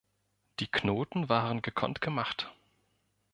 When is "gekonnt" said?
1.61-2.01